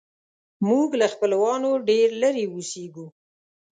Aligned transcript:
موږ 0.67 0.89
له 1.01 1.07
خپلوانو 1.13 1.69
ډېر 1.89 2.07
لیرې 2.21 2.45
اوسیږو 2.53 3.05